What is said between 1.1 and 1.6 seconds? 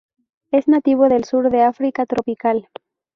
sur